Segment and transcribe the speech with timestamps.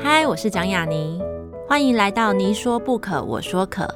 [0.00, 1.20] 嗨，我是蒋雅妮，
[1.66, 3.92] 欢迎来到你说不可，我说可。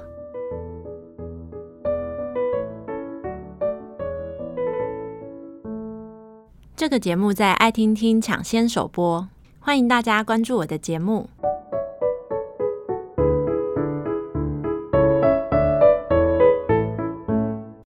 [6.75, 9.29] 这个节目在爱听听抢先首播，
[9.61, 11.29] 欢迎大家关注我的节目。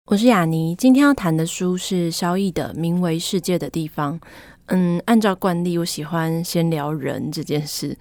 [0.05, 4.19] 我是雅妮，今天要谈的书是萧翼的《名为世界的地方》。
[4.67, 7.97] 嗯，按照惯例，我喜欢先聊人这件事。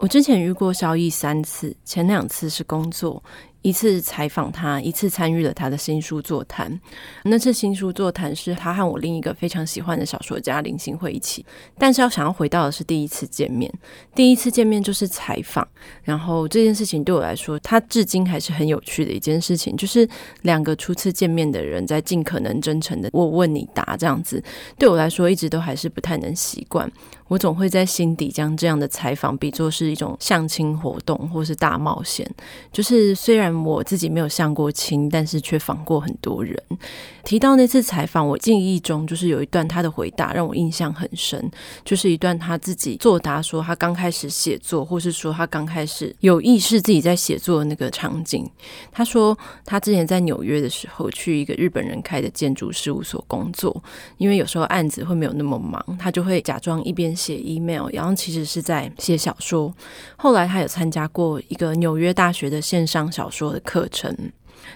[0.00, 3.22] 我之前遇过萧翼三次，前两次是工作。
[3.60, 6.80] 一次采访他，一次参与了他的新书座谈。
[7.24, 11.44] 那次新书座谈是他和我另一个非常喜欢的小说家林信惠一起。
[11.76, 13.70] 但是要想要回到的是第一次见面，
[14.14, 15.68] 第一次见面就是采访。
[16.02, 20.08] 然后这件事情对我来说，他至今还是很有趣的一件事情，就是
[20.40, 24.42] 两个初次见面的人在尽可能真诚的我问你答这样子，
[24.78, 26.90] 对我来说一直都还是不太能习惯。
[27.30, 32.28] 我总会在心底将这样的采访比作是一种相亲活动或是大冒险。
[32.72, 36.60] 就是虽然我自己没有相过亲，但是却访过很多人。
[37.22, 41.48] 提到那次采访，我记忆中就是有一段他的回答让我印象很深，
[41.84, 48.50] 就是一段他自己作答说他刚开始写作，或是说他刚开始有意识自己在写作的那个场景。
[48.90, 53.80] 他说他之前在纽约的时候去一个日本人开的建筑事务所工作，
[54.18, 59.72] 因为有时候案子会没有那么忙，他就会假装一边写 email，然后其实是在写小说。
[60.16, 64.16] 后来他有参加过一个纽约大学的线上小说的课程。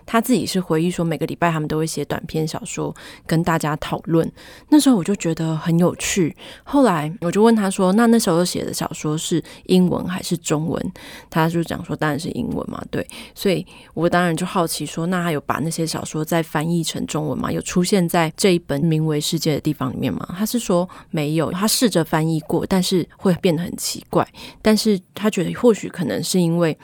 [0.06, 2.94] 他自己是回忆说，每个礼拜他们都会写短篇小说
[3.27, 4.30] 跟大家讨论。
[4.68, 6.34] 那时候我就觉得很有趣。
[6.62, 10.92] 后来我就问他说：“那那时候写的小说是英文还是中文？”
[11.30, 17.50] 他就讲说：“当然是英文嘛。”对，所以我当然就好奇说：“那他有把那些小说再翻译成中文吗？
[17.50, 24.27] 有出现在这一本名为世界的地方里面吗？”他是说没有，他试着翻译过，但是会变得很奇怪。
[24.60, 26.77] 但是他觉得或许可能是因为。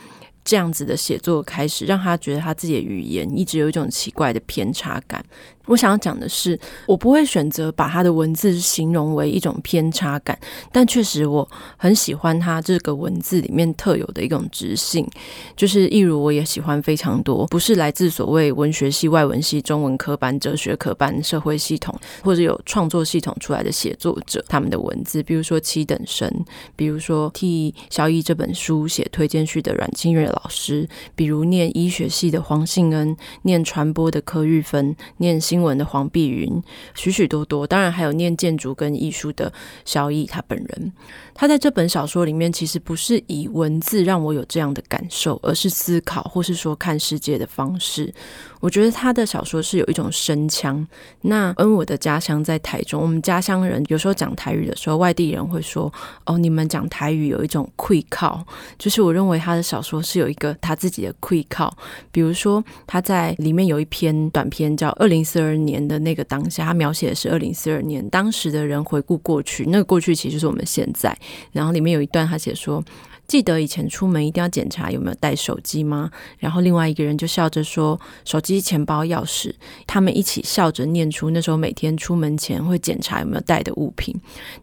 [0.45, 5.25] 这样子的写作开始，让他觉得他自己的语言一直有一种奇怪的偏差感。
[5.67, 10.37] 我想要讲的是，我不会选择把他的文字形容为一种偏差感，
[10.73, 15.09] 但确实我很喜欢他这个文字里面特有的一种直性，
[15.55, 21.95] 就是一如我也喜欢非常多不是来自所谓文学系、外文系、中文科班、哲学科班、社会系统
[22.25, 26.29] 或者有创作系统出来的写作者他们的文字，比如说七等生，
[26.75, 36.63] 比如说替萧翼这本书写推荐序的阮清月老师，比如念医学系的黄信恩，念传播的柯玉芬，念新闻的黄碧云，
[36.95, 39.53] 许许多多，当然还有念建筑跟艺术的
[39.85, 40.93] 萧毅他本人。
[41.41, 48.13] 他在这本小说里面，其实不是以文字让我有这样的感受，而是思考或是说看世界的方式。
[48.61, 50.87] 我觉得他的小说是有一种声腔。
[51.23, 55.91] 那因为我的家乡在台中，我们家乡人有时候讲台语的时候，外地人会说
[56.27, 58.39] ：“哦，你们讲台语有一种气口。”
[58.79, 61.73] 就是我认为他的小说是有一个他自己的气口。
[62.13, 71.17] 比如说他在里面有一篇短篇叫《二零四二年的那个当下》，他描写的是二零四二年当时的人回顾过去，那个过去其实是我们现在。
[71.53, 72.83] 然后里面有一段他写说。
[73.31, 76.11] 记得以前出门一定要检查有没有带手机吗？
[76.41, 77.97] 然后另外一个人就笑着说
[78.27, 79.55] ：“手机、钱包、钥匙。”
[79.87, 84.13] 他们一起笑着念出那时候每天出门前会检查有没有带的物品。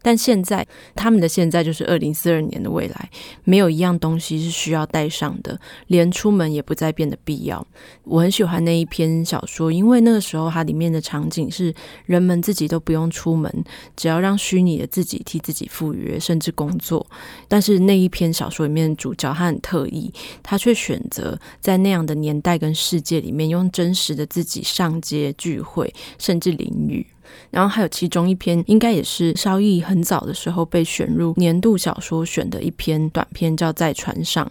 [0.02, 3.10] 但现在他们的现在就是二零四二年的未来，
[3.42, 7.66] 没有一样东西是需要带上的，连出门也不再变得必要。
[8.04, 11.74] 我很喜欢那一篇小说，因为那个时候它里面的场景是
[12.04, 13.64] 人们自己都不用出门，
[13.96, 17.06] 只要让虚拟的自己替自己赴约，甚至工作。
[17.48, 18.57] 但是那一篇小说。
[18.66, 27.06] 里面主角他很特意，他却选择在那样的年代跟世界里面，用真实的自己上街聚会，甚至淋雨。
[27.50, 34.50] 然后还有其中一篇，应该也是萧逸很早的时候被选入年度小说选的一篇短篇，叫《在船上》。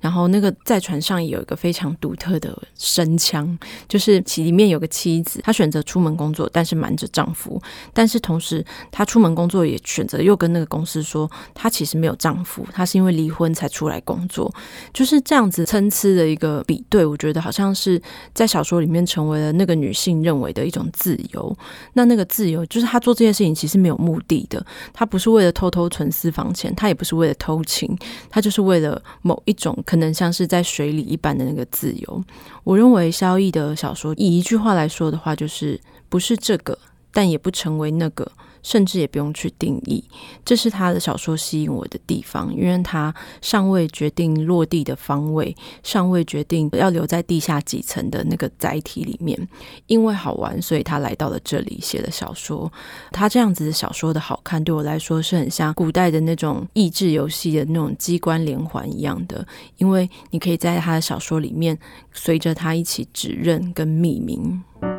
[0.00, 7.60] 然后那个在船上也有一个非常独特的声腔，就是其里面有个妻子，她选择出门工作，但是瞒着丈夫。
[7.92, 14.54] 但是同时，她出门工作也选择又跟那个公司说，她其实没有丈夫，她是因为离婚才出来工作。
[14.94, 18.00] 就是这样子参差的一个比对，我觉得好像是
[18.32, 21.56] 在小说里面成为了那个女性认为的一种自由。
[21.94, 27.98] 那那个自由，就是她做这件事情其实没有目的的，她不是为了偷偷存私房钱，她也不是为了偷情，
[28.30, 29.76] 她就是为了某一种。
[29.88, 32.22] 可能像是在水里一般的那个自由。
[32.62, 35.80] 我认为萧逸的小说，以一句话来说的话，就是
[36.10, 36.78] 不是这个，
[37.10, 38.30] 但也不成为那个，
[38.68, 40.04] 甚至也不用去定义。
[40.44, 49.48] 这是他的小说吸引我的地方，因为他尚未决定落地的方位，尚未决定要留在地下几层的那个载体里面。
[49.86, 52.70] 因为好玩，所以他来到了这里写了小说。
[53.10, 59.46] 他这样子的小说的好看，对我来说是很像古代的那种益智游戏的那种机关连环一样的，
[59.78, 61.78] 因为你可以在他的小说里面
[62.12, 64.97] 随着他一起指认跟命名。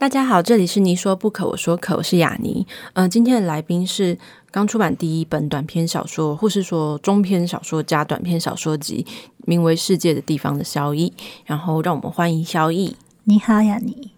[0.00, 2.66] 大家好，这里是你说不可，我说可，我是雅尼。
[2.94, 4.16] 嗯、呃，今天的来宾是
[4.50, 9.04] 刚出版第一本短篇小说，或是说中篇小说加短篇小说集，
[9.44, 11.12] 名为《世界的地方》的萧逸。
[11.44, 12.96] 然后，让我们欢迎萧逸。
[13.24, 14.10] 你好，雅尼。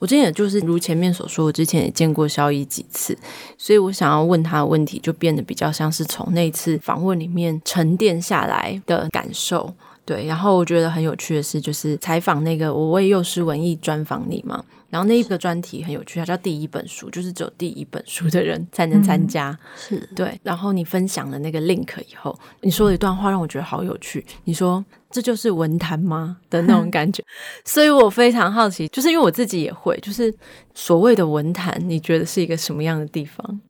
[0.00, 3.16] 我之前也就是如前面所说，我之前也见过萧逸几次，
[3.56, 9.72] 所以我想要问他的问题，就变得比较像是从那次访问里面沉淀下来的感受。
[10.08, 14.64] 对，然后我觉得很有趣的是，就是采访那个我为幼师文艺专访你嘛。
[14.88, 19.50] 然后那一个专题很有趣，它叫第一本书，就是只有第一本书的人才能参加。
[19.50, 20.40] 嗯、是对。
[20.42, 24.24] 然后你分享了那个 link 以后，你说了一段话让我觉得好有趣。
[24.44, 27.22] 你说这就是文坛吗的那种感觉？
[27.66, 30.34] 所以我非常好奇，就是因为我自己也会，就是
[30.72, 33.60] 所谓的文坛，你觉得是一个什么样的地方？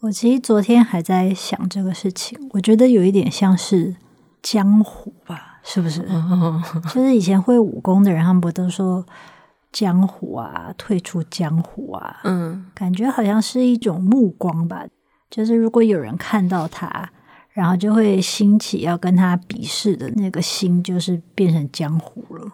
[0.00, 3.96] 我其实昨天还在想这个事情，我觉得有一点像是
[4.42, 6.00] 江湖吧，是不是？
[6.94, 9.04] 就是以前会武功的人，他们不都说？
[9.72, 14.86] 江湖啊，退出江湖啊，嗯，感觉好像是一种目光吧。
[15.28, 17.10] 就是如果有人看到他，
[17.50, 22.50] 然后就会兴起要跟他比试的那个心，就是变成江湖了。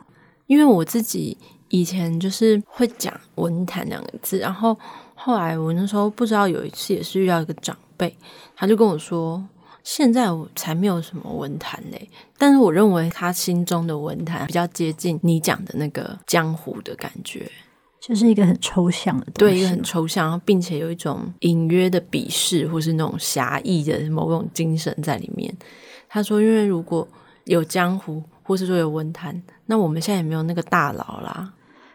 [0.49, 1.39] 因为我自己
[1.69, 4.77] 以前就是会讲文坛两个字，然后
[5.15, 8.17] 后来我那时候不知道有一次也是遇到一个长辈，
[8.57, 9.41] 他就跟我说。
[9.85, 12.09] 现在我才没有什么文坛嘞，
[12.39, 17.51] 但是我认为他心中的文坛比较接近你讲的那个江湖的感觉，
[18.01, 25.53] 就是一个很抽象的东西，对，一个很抽象，并且有一种隐约的鄙视或是那种侠义的某种精神在里面。
[26.09, 27.07] 他说，因为如果
[27.45, 31.53] 有江湖，或是说有文坛，那我们现在也没有那个大佬啦。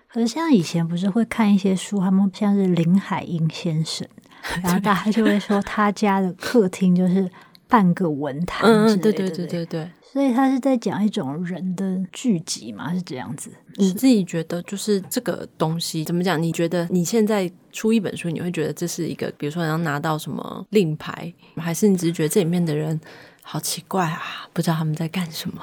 [0.10, 4.06] 可是像以前不是会看一些书，他们像是林海音先生，
[4.62, 7.32] 然后大家就会说他家的客厅就是。
[7.68, 13.52] 半个文坛，嗯嗯，对对对对对，所以他是在讲一种人的聚集嘛，是这样子。
[13.76, 16.42] 你自己觉得，就是这个东西怎么讲？
[16.42, 23.00] 你觉得你现在出一本书，你会觉得这是一个，比如说你要拿到什么令牌，还是你只是觉得这里面的人
[23.42, 24.48] 好奇怪啊？
[24.54, 25.62] 不知道他们在干什么？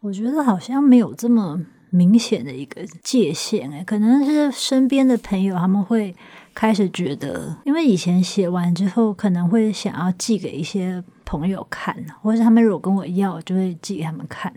[0.00, 1.60] 我觉得好像没有这么
[1.90, 6.14] 明显的一个界限，哎，可能是身边的朋友他们会
[6.54, 11.02] 开始觉得，因为以前写完之后，可能会想要寄给一些。
[11.30, 14.52] 朋友看，或者他们如果跟我要，就会寄给他们看。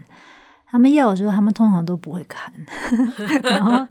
[0.65, 2.51] 他们要的时候，他们通常都不会看。
[3.43, 3.85] 然后，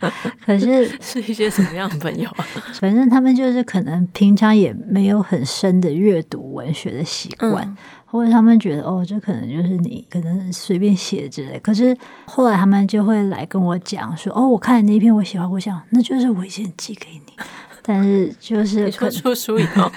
[0.44, 2.44] 可是 是一些什么样的朋友啊？
[2.80, 11.56] 反正他们就是可能平常也没有很深的阅读文学的习惯，嗯、或者他们觉得哦，这可能就是你可能随便写之类。
[11.60, 17.32] 可是后来他们就会来跟我讲说：“哦，我看了那篇，我喜欢，我想那就是我以前寄给你。”
[17.84, 19.88] 但是就是出书以后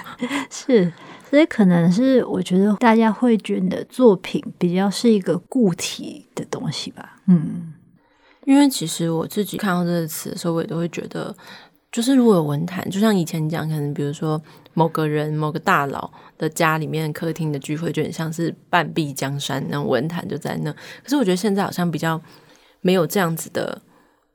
[0.48, 0.92] 是。
[1.28, 7.74] 所以可能是我觉得大家会觉得作品比较是一个固体的东西吧，嗯，
[8.44, 11.34] 因为其实我自己看到这个词的时候，我也都会觉得，
[11.90, 14.40] 就是如果有文坛，就像以前讲，可能比如说
[14.74, 16.08] 某个人、某个大佬
[16.38, 20.72] 的家里面客厅的聚会，就很像是半壁江山那种文坛就在那。
[20.72, 22.20] 可是我觉得现在好像比较
[22.82, 23.82] 没有这样子的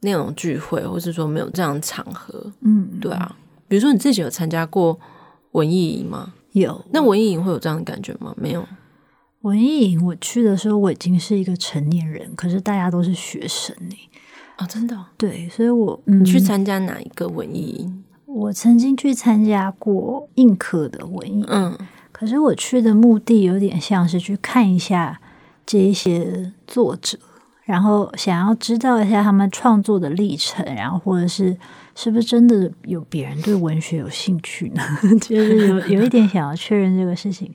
[0.01, 3.33] 那种聚会，或是说没有这样的场合，嗯，对啊，
[3.69, 4.99] 比如说你自己有参加过
[5.51, 6.33] 文艺营吗？
[6.53, 8.33] 有，那文艺营会有这样的感觉吗？
[8.37, 8.67] 没有。
[9.41, 13.95] 文艺营我去的时候，我已经是一个成年人，可是大家都是学生呢。
[14.57, 14.97] 啊、哦，真的？
[15.17, 18.03] 对，所以我，嗯，你去参加哪一个文艺营？
[18.25, 21.77] 我曾经去参加过映客的文艺，嗯，
[22.11, 25.19] 可是我去的目的有点像是去看一下
[25.65, 27.17] 这一些作者，
[27.63, 31.57] 然后想要知道一下他们创作的历程，然后或者是。
[31.95, 34.81] 是不是真的有别人对文学有兴趣呢？
[35.21, 37.53] 就是有有一点想要确认这个事情，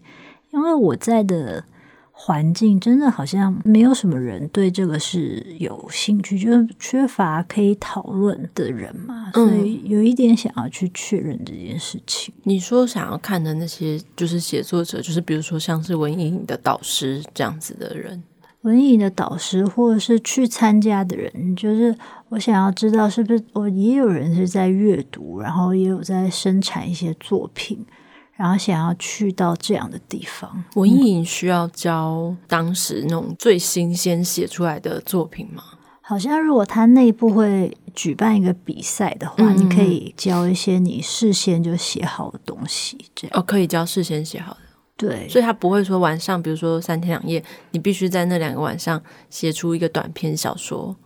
[0.52, 1.64] 因为我在的
[2.12, 12.35] 环境真的好像没有什么人对这个是有兴趣，就是缺乏可以讨论的人嘛，所以有一点想要去确认这件事情。
[12.38, 18.23] 嗯，你说想要看的那些就是写作者，就是比如说像是文艺的导师这样子的人。
[18.66, 21.96] 文艺的导师，或者是去参加的人，就是
[22.30, 27.87] 我想要知道，是不是我也有人是在阅读，然后也有在生产一些作品，
[28.35, 30.64] 然后想要去到这样的地方。
[30.75, 35.62] 文艺营需要教当时那种最新鲜写出来的作品吗？
[36.00, 44.61] 好像如果他内部会举办一个比赛的话，嗯、你可以教一些你事先就写好的东西，这样哦，可以教事先写好的。
[44.97, 50.97] 对，所以他不会说晚上，比如说三天两夜，你必须在那两个晚上写出一个短篇小说。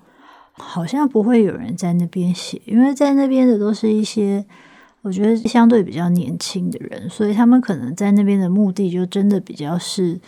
[0.52, 4.44] 好像不会有人在那边写，因为在那边的都是一些
[5.02, 10.20] 我觉得相对比较年轻的人，所以他们可能在那边的目的就真的比较是。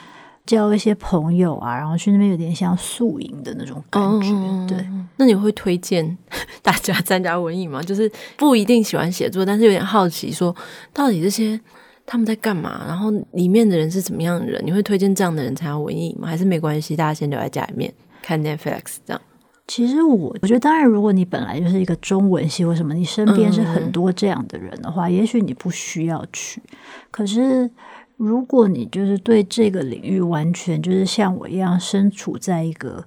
[0.44, 4.26] 交一些朋友啊，然后去那边有点像宿营的那种感觉。
[4.30, 6.18] 嗯、对，那你会推荐
[6.60, 7.80] 大家参加文艺吗？
[7.80, 10.52] 就是不一定喜欢写作，但是有点好奇，说
[10.92, 11.58] 到底这些
[12.04, 12.84] 他们在干嘛？
[12.86, 14.60] 然后里面的人是怎么样的人？
[14.64, 16.28] 你会推荐这样的人参加文艺吗？
[16.28, 17.92] 还是没关系，大家先留在家里面
[18.22, 19.20] 看 Netflix 这样？
[19.66, 26.62] 其实我我觉得，当然，如果你本来就是一个中文系或什么，你身边是很多这样的人的话，嗯、也许你不需要去。
[27.10, 27.70] 可是。
[28.18, 33.04] 如果你就是对这个领域完全就是像我一样身处在一个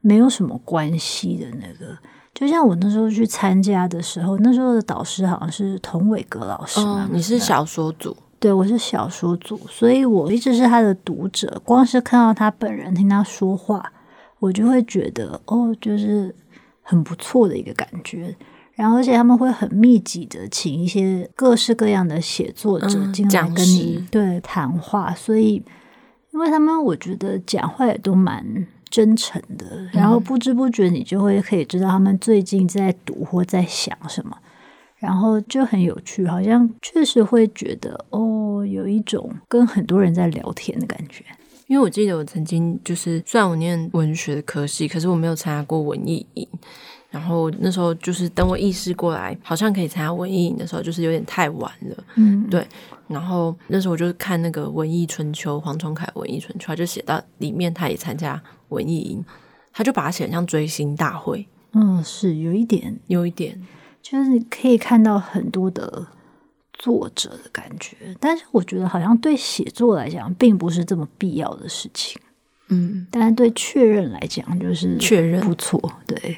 [0.00, 1.96] 没有什么关系的那个，
[2.34, 6.80] 就像我那时候去参加的时候，那时候的导师好像是童伟格老师
[7.12, 8.16] 你是小说组？
[8.38, 11.60] 对，我是小说组，所以我一直是他的读者。
[11.64, 13.92] 光是看到他本人，听他说话，
[14.38, 16.34] 我就会觉得哦，就是
[16.82, 18.36] 很不错的一个感觉。
[18.74, 25.62] 然后，而且他们会很密集的请一些各式各样的写作者进来跟你、嗯、对谈话，所以
[26.32, 34.36] 因为他们我觉得讲话也都蛮真诚的，然后不知不觉你就会可以知道他们最近在读或在想什么，
[35.06, 41.24] 然后就很有趣，好像确实会觉得哦，有一种跟很多人在聊天的感觉。
[41.68, 46.48] 因为我记得我曾经就是虽然我念文学的科系，可是我没有参加过文艺营。
[47.08, 52.04] 然后那时候就是等我意识过来，好像可以参加文艺营的时候，就是有点太晚了。
[52.16, 52.66] 嗯，对。
[53.06, 59.24] 然后那时候我就看那个《文艺春秋》，黄崇凯《文艺春秋》，他就写到里面，他也参加文艺营，
[59.72, 61.46] 他就把它写得像追星大会。
[61.72, 63.60] 嗯，是有一点，有一点，
[64.02, 66.06] 就是你可以看到很多的
[66.72, 72.20] 作者的感觉，但是我觉得好像对写作来讲，并不是这么必要的事情。
[72.68, 76.36] 嗯，但是对确认来讲，就是确认不错，对。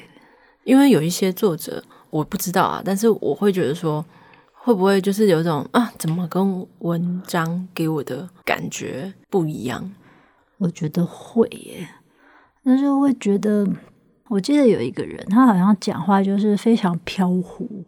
[0.63, 4.05] 因为有一些作者我不知道啊，但是我会觉得说，
[4.53, 9.91] 会不会就是有一种啊，怎么跟文章给我的感觉不一样？
[10.59, 11.87] 我觉得会耶，
[12.63, 13.65] 那就会觉得，
[14.29, 17.83] 我记得有一个人，他好像讲话就是非常飘忽，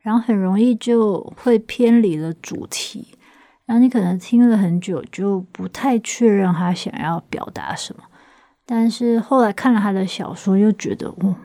[0.00, 3.06] 然后很容易就会偏离了主题，
[3.66, 8.02] 然后你可能听了很久就不太确认他想要表达什么，
[8.66, 11.36] 但是后来看了他的小说，又觉得，哦。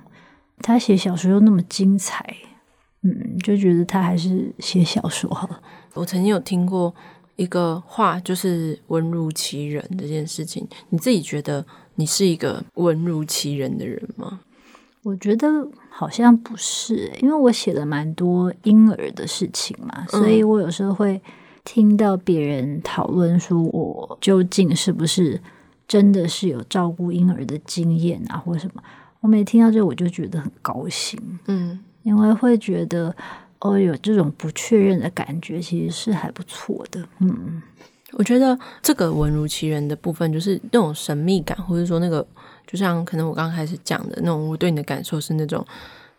[0.59, 2.25] 他写小说又那么精彩，
[3.03, 5.61] 嗯，就觉得他还是写小说好了。
[5.93, 6.91] 我曾经有听过
[7.35, 10.67] 一个话，就是“文如其人”这件事情。
[10.89, 11.63] 你自己觉得
[11.97, 14.39] 你是一个文如其人的人吗？
[15.03, 15.47] 我觉得
[15.89, 21.19] 好像不是，因为我写了蛮多婴儿的事情嘛，所以我有时候会
[21.63, 25.41] 听到别人讨论说，我究竟是不是
[25.87, 28.83] 真的是有照顾婴儿的经验啊，或什么。
[29.21, 33.15] 我每听到这，我就觉得很高兴，嗯，因为会觉得
[33.59, 37.61] 哦，有这种不确认的感觉，其实是还不错的，嗯。
[38.13, 42.25] 我觉得这个文如其人的部分，就是那种神秘感，或者说那个，
[42.65, 45.65] 就像可能我刚开始讲的那种，我对你的感受是那种，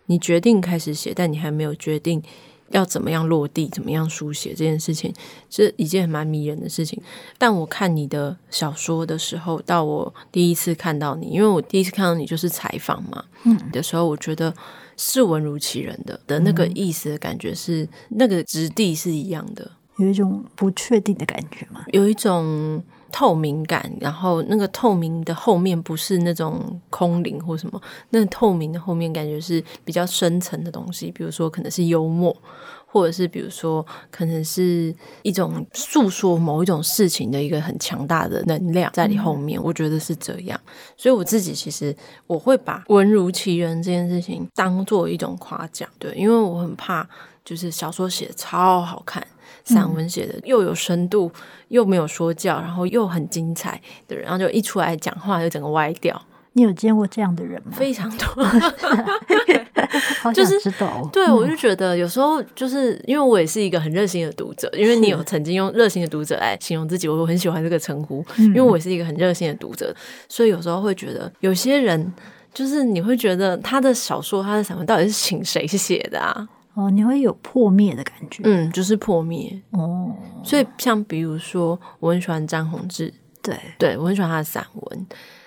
[0.07, 2.23] 你决定开始写，但你还没有决定。
[2.71, 5.11] 要怎么样落地，怎么样书写这件事情，
[5.49, 7.03] 是一件蛮迷人的事情。
[7.39, 14.53] 但我看你的小说的时候，到我第一次看到你，因为我第一次看到你就是采访嘛，嗯，的时候，我觉得
[14.99, 22.83] 是文如其人的的那个意思的感觉是，嗯、那个质地是一样的，有一种不确定的感觉嘛，有一种。
[23.11, 32.37] 透明感，然后那个透明的后面不是那种空灵或什么，那个透明的后面感觉是比较深层的东西，比如说可能是幽默，
[32.85, 40.61] 或者是比如说可能是一种诉说某一种事情的一个很强大的能量在你后面，我觉得是这样。
[40.95, 47.09] 所以我自己其实我会把文如其人这件事情当做一种夸奖，对，因为我很怕
[47.43, 49.27] 就是小说写得超好看。
[49.69, 51.31] 散文写的又有深度，
[51.69, 56.21] 又没有说教，然后又很精彩的人，然后就一出来讲话就整个歪掉。
[56.55, 57.71] 你有见过这样的人吗？
[57.71, 58.45] 非常多，
[60.35, 61.09] 就是知道。
[61.13, 69.95] 对，嗯、我就觉得有时候就是因为我也是一个很热心的读者，因为你有曾经用热心的读者来形容自己，我很喜欢这个称呼，因为我也是一个很热心的读者，
[70.29, 72.13] 所以有时候会觉得有些人
[72.53, 76.49] 就是你会觉得他的小说、他的散文到底是请谁写的啊？
[76.79, 80.15] 哦，你会有破灭的感觉，嗯，就是破灭哦。
[80.45, 85.07] 所以像比如说，我很喜欢张宏志，对，对我很喜欢他的散文，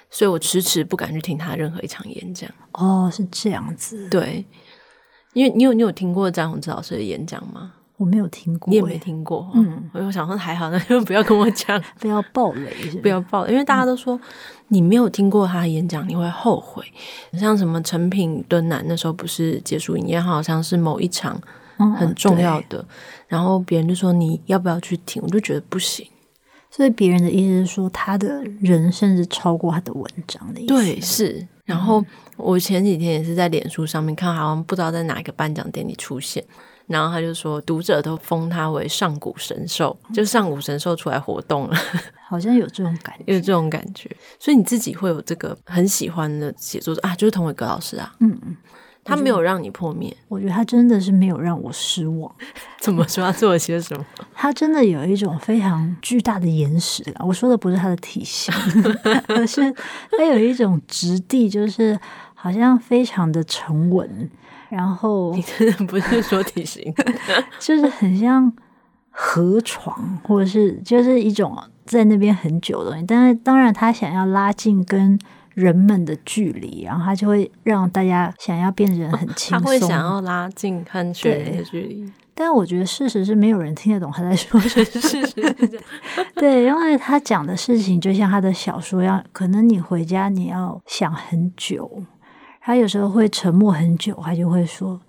[0.10, 2.52] 所以我迟迟不敢去听他任何一场演讲。
[2.74, 4.46] 哦，是这样子，对，
[5.32, 7.76] 因为你有你有听过张宏志老师的演讲吗？
[8.02, 14.20] 我没有听过，你也没听过，嗯，我就想说还好，那就不要跟我讲， 不要暴雷，不要暴雷，因为大家都说。
[14.74, 16.82] 你没有听过他的演讲，你会后悔。
[17.34, 21.38] 像什么成品敦南那时候不是结束营业，好像是某一场
[21.98, 22.86] 很重要的，哦、
[23.28, 26.08] 然后别人就说你要不要去听，我就觉得不行。
[26.70, 30.74] 所以别人的意思是说，他的人甚至超过他的文章的意思。
[30.74, 31.46] 对，是。
[31.66, 32.02] 然后
[32.38, 36.42] 我前几天也是在脸书上面看，好像不知道在哪一个颁奖典礼出现。
[36.92, 41.78] 然后他就说，读者都封他为上古神兽，就上古神兽出来活动了，
[42.28, 44.10] 好像有这种感觉， 有这种感觉。
[44.38, 48.58] 所以你自己会有这个很喜欢的写作者啊，就是童伟格老师啊，嗯嗯，
[49.04, 52.30] 他没有让你破灭，我觉得他真的是没有让我失望。
[52.82, 53.24] 怎么说？
[53.24, 54.06] 他做了些什么？
[54.36, 57.16] 他真的有一种非常巨大的岩石感。
[57.26, 58.54] 我说的不是他的体型，
[59.28, 59.74] 而是
[60.18, 61.98] 他有一种质地，就是
[62.34, 64.30] 好像非常的沉稳。
[64.72, 66.82] 然后你真的不是说体型，
[67.60, 68.52] 就是很像
[69.10, 73.06] 河床，或者是就是一种在那边很久的东西。
[73.06, 75.20] 但是当然，他想要拉近跟
[75.54, 79.60] 人们的距离，然后他就会让大家想要变成很轻松。
[79.60, 82.10] 他会想要拉近和学人的距离。
[82.34, 84.86] 但我觉得事实是没有人听得懂他在说什么。
[84.86, 85.84] 事实是这样。
[86.36, 92.04] 对，因为他讲的事情就像他的小说一样，可能你回家你要想很久。
[92.62, 95.02] 他有时候会沉默很久，他就会说：“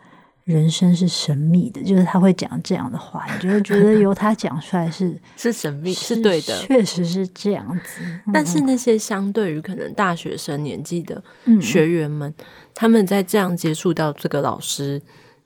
[0.44, 8.02] 人生是神秘的。”就是他会讲这样的话，你就会觉得由他讲出来是 是神秘，是对的，确实是这样子。
[8.32, 11.22] 但是那些相对于可能大学生年纪的
[11.60, 12.44] 学员们，嗯、
[12.74, 15.02] 他们在这样接触到这个老师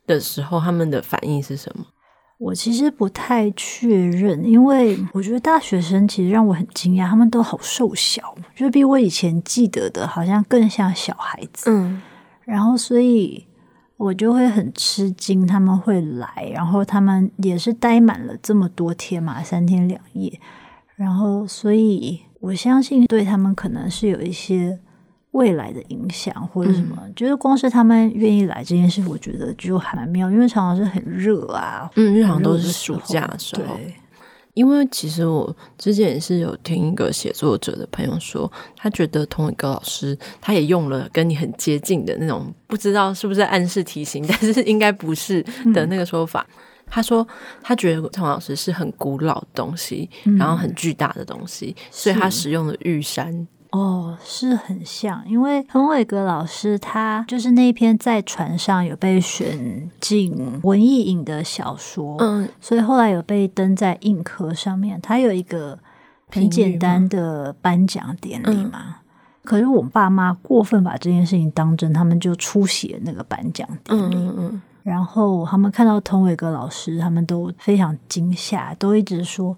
[0.06, 1.84] 的时候，他们的反应是什么？
[2.38, 11.70] 我其实不太确认，因为我觉得大学生其实让我很惊讶，他们都好瘦小，就比我以前记得的好像更像小孩子。
[11.70, 12.02] 嗯，
[12.44, 13.46] 然后所以
[13.96, 20.38] 我就会很吃惊，他们会来，然后他们也是待满了这么多天嘛，三天两夜，
[20.94, 24.78] 然后所以我相信对他们可能是有一些。
[25.36, 33.62] 未来的影响或者什么，嗯、就是光是他们愿意来这件事，我觉得就还蛮妙，因为常常是很热啊，嗯，因为好像都是暑假的时候。
[33.76, 33.94] 对，
[34.54, 45.42] 因为其实我之前也是有听一个写作者的朋友说，他觉得同一个老师他也用了跟你很接近的那种，不知道是不是暗示提醒， 但是应该不是
[45.74, 46.46] 的那个说法。
[46.48, 46.54] 嗯、
[46.86, 47.26] 他说
[47.62, 53.46] 他觉得童老师是很古老的东西，嗯、然后很巨大的东西，所以他使用了玉山。
[53.76, 64.98] 哦，是很像，因为童伟格老师他就是那篇在船上有被选进文艺影的小说，嗯，所以后来有被登在硬壳上面。
[65.02, 65.78] 他有一个
[66.28, 68.94] 很简单的颁奖典礼嘛，嗯、
[69.44, 79.56] 可是我爸妈过分把这件事情当真，他们就出席了那个颁奖典礼，嗯嗯，然后他们看到童伟格老师，他们都非常惊吓，都一直说。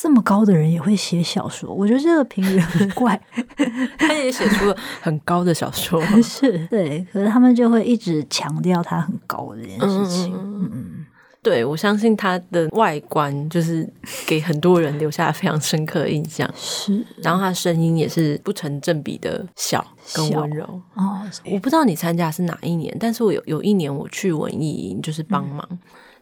[0.00, 3.20] 这么高的人也会写小说，我觉得这个评语很怪。
[3.98, 10.32] 他也写出了很高的小说， 是对，可是他们就会一直强调他很高的这件事情。
[10.32, 11.06] 嗯，嗯，
[11.42, 13.92] 对，我相信他的外观就是
[14.24, 16.48] 给很多人留下非常深刻的印象。
[16.54, 19.84] 是，然后他声音也是不成正比的小
[20.14, 20.64] 跟温柔。
[20.94, 25.66] 哦，我不知道你参加是哪一年，但是我有有一年我去文艺营，就是帮忙。
[25.70, 25.78] 嗯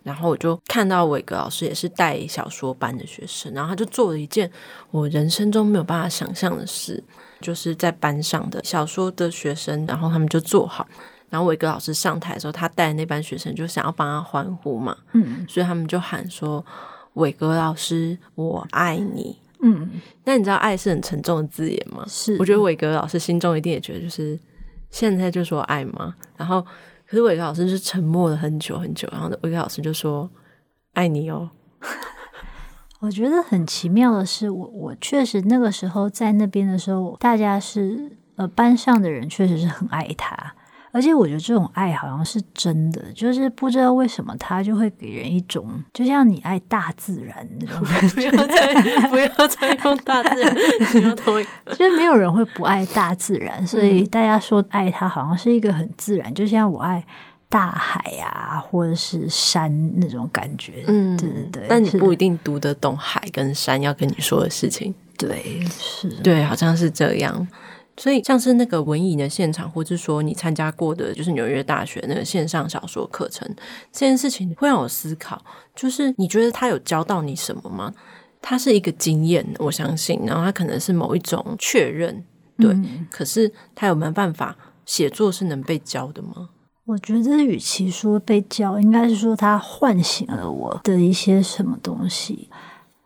[0.06, 4.48] 然后我就看到伟格老师也是带小说班的学生，然后他就做了一件
[4.92, 7.02] 我人生中没有办法想象的事，
[7.40, 10.86] 就是在班上的小说的学生，然后他们就坐好，
[11.28, 16.64] 然后伟格老师上台的时候，他带的那班学生就想要帮他欢呼嘛，嗯，所以他们就喊说
[17.14, 22.04] ：“伟哥老师，我爱你。”嗯，那你知道爱是很沉重的字眼吗？
[22.06, 24.38] 是，我觉得伟哥老师心中一定也觉得，就是
[24.92, 26.14] 现在就说爱吗？
[26.36, 26.64] 然后。
[27.08, 30.28] 可是伟哥老师是沉默了很久很久，然后伟哥老师就说
[30.94, 31.50] ：“爱你哦。
[33.00, 40.54] ”我觉得很奇妙的是，我我确实那个时候在那边的时候，大家是呃班上的人确实是很爱他。
[40.96, 48.30] 而且我觉得这种爱好像是真的，就是不知道为什么他就会给人一种，就像你爱大自然那种 感觉。
[48.30, 48.74] 不要再
[49.10, 50.54] 不要再用大自然，
[50.90, 51.46] 不要同意。
[51.72, 57.04] 其实没有人会不爱大自然，所以大家说爱它好像是一个很自然，就像我爱
[57.50, 60.82] 大海啊，或者是山那种感觉。
[60.86, 61.66] 嗯，对对对。
[61.68, 64.94] 但你不一定读得懂海跟山要跟你说的事情。
[65.18, 67.46] 对，是，对，好像是这样。
[67.98, 73.48] 所以像是那个文艺的现场，或者说你参加过的，就是纽约大学那个线上小说课程，
[73.90, 75.42] 这件事情会让我思考，
[75.74, 77.92] 就是你觉得他有教到你什么吗？
[78.42, 82.24] 他是一个经验，我相信，然后他可能是某一种确认，
[82.58, 82.70] 对。
[82.70, 86.50] 嗯、可是他有没有办法写作是能被教的吗？
[86.84, 92.48] 我觉得，与其说被教，应该是说他唤醒了我的一些什么东西，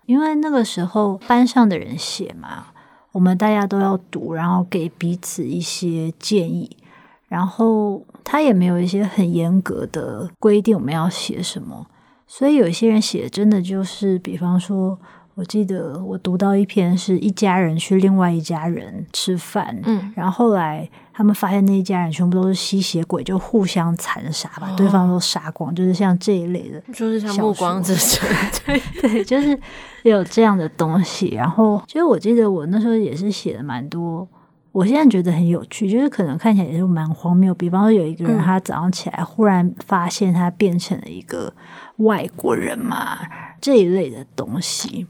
[0.05, 2.66] 因为那个时候班上的人写嘛。
[3.12, 6.77] 我们大家都要读，然后给彼此一些建议，
[7.29, 11.87] 然后他也没有一些很严格的规定我们要写什么，
[12.27, 14.99] 所以有些人写真的就是，比方说。
[15.40, 28.29] 我记得我读到一篇是一家人去另外一家人吃饭，嗯，然后后来他们发现那一家人全部都是吸血鬼，就互相残杀，把对方都杀光，就是像这一类的，就是像暮光之城，
[28.66, 29.59] 对对，就是
[30.03, 31.29] 有这样的东西。
[31.29, 34.29] 然后，其实我记得我那时候也是写的蛮多，
[34.72, 37.55] 我现在觉得很有趣，就是可能看起来也是蛮荒谬。
[37.55, 41.50] 比方说，有一个人他早上起来忽然发现他变成了一个
[41.96, 43.20] 外国人嘛，
[43.59, 45.07] 这一类的东西。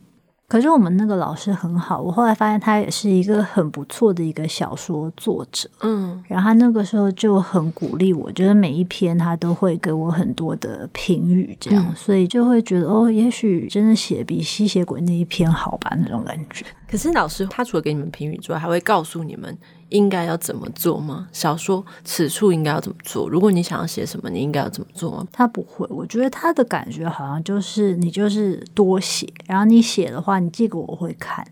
[0.51, 16.67] 可是我们那个老师很好，我后来发现他也是一个很不错的一个小说作者，嗯，然后他那个时候就很鼓励我，觉得每一篇他都会给我很多的评语，这样，嗯，所以就会觉得哦，也许真的写比吸血鬼那一篇好吧，那种感觉。
[16.91, 19.57] 可是老师他除了给你们评语之外，还会告诉你们。
[19.91, 21.29] 应该要怎么做吗？
[21.33, 23.29] 小说此处应该要怎么做？
[23.29, 25.27] 如果你想要写什么，你应该要怎么做吗？
[25.31, 31.47] 他不会，我觉得他的感觉好像就是你就是多写，然后你写的话，你寄给我会看。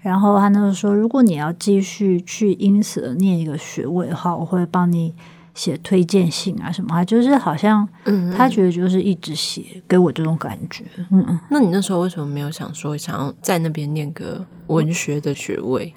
[0.00, 5.12] 然后他那个说，如果你要继续去因此而念一个学位的话，我会帮你
[5.54, 6.90] 写推荐信啊什么。
[6.90, 10.84] 他就是好像，嗯，他觉得就是一直写，给我这种感觉。
[11.10, 11.38] 嗯嗯。
[11.50, 15.92] 那你那时候为什么没有想说想要在那边念个文学的学位？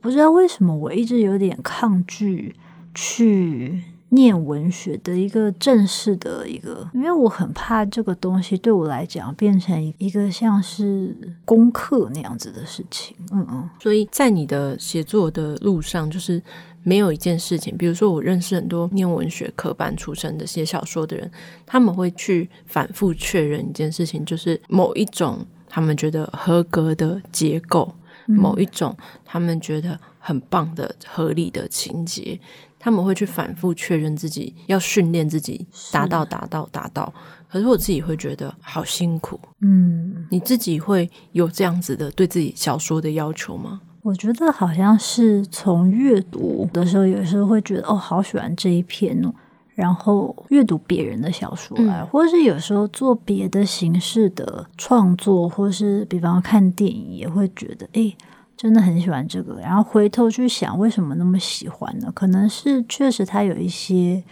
[0.00, 2.54] 不知道为什么，我一直有点抗拒
[2.94, 13.16] 去念文学的一个正式的一个，因为我很怕这个东西对我来讲变成一个像是功课那样子的事情。
[13.30, 16.42] 嗯嗯，所以在你的写作的路上，就是
[16.82, 21.30] 没有一件事情，比如说我认识很多念文学科班出身的写小说的人，
[21.64, 27.94] 他们会去反复确认一件事情，就是某一种他们觉得合格的结构。
[28.36, 32.38] 某一种他们觉得很棒的合理的情节，
[32.78, 37.12] 他们会去反复确认自己，要训练自己达到达到达到。
[37.48, 39.38] 可是我自己会觉得好辛苦。
[39.60, 43.80] 嗯，你自己会有这样子的对自己小说的要求吗？
[44.02, 49.34] 我觉得好像是从阅读的时候，有时候会觉得哦，好喜欢这一篇哦。
[49.80, 58.14] 然后阅读别人的小说啊，嗯、或者是有时候做别的形式的创作，或是比方看电影，也会觉得哎，
[58.58, 59.58] 真的很喜欢这个。
[59.58, 62.12] 然后回头去想，为什么那么喜欢呢？
[62.14, 64.22] 可能是确实它有一些，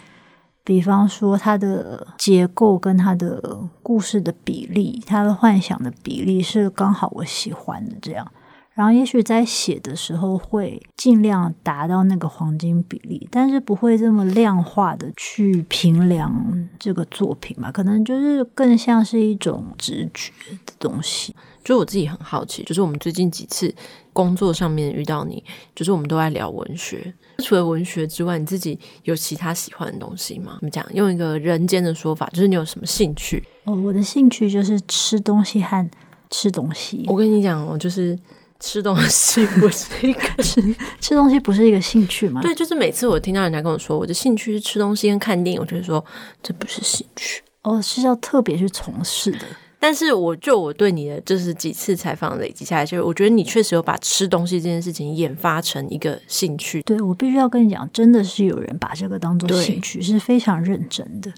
[0.62, 8.30] 比方说它的结构跟它的故事的比例，它的幻想的比例是刚好我喜欢的这样。
[8.78, 16.32] 然后，也许在写的时候会尽量达到那个黄金比例，但是不会这么量化的去评量
[16.78, 17.72] 这个作品吧？
[17.72, 20.32] 可能就是更像是一种直觉
[20.64, 21.34] 的东西。
[21.64, 23.74] 就我自己很好奇，就是我们最近几次
[24.12, 25.42] 工作上面遇到你，
[25.74, 27.12] 就是我们都在聊文学。
[27.38, 30.52] 除了文学之外，你自己有其他喜欢的东西吗？
[30.60, 33.42] 我们讲用一个人间的说法，就是你有什么兴趣？
[33.64, 35.90] 哦，我的兴趣就是吃东西和
[36.30, 37.04] 吃东西。
[37.08, 38.16] 我跟你讲，我就是。
[38.60, 40.60] 吃东西 不是一个吃
[41.00, 42.40] 吃东西不是一个兴趣吗？
[42.42, 46.04] 对，就是每次我听到人家跟我说我的兴趣是吃东西跟看电影，我就会说
[46.42, 49.40] 这不是兴趣哦，是要特别去从事的。
[49.80, 56.82] 但是我就我对你的就是几次采访累积下来，就是我觉得你确实有把吃东西这件事情演发成一个兴趣。
[56.82, 61.32] 对，我必须要跟你讲，真的是有人把这个当做兴趣，是非常认真的，